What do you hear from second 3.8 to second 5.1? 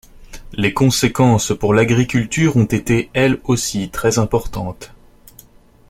très importantes.